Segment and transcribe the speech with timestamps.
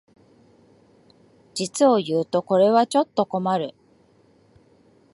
[1.53, 3.75] 実をいうとこれはちょっと困る